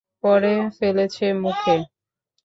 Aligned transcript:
পরে 0.23 0.53
ফেলেছে 0.77 1.25
মুখে। 1.41 1.75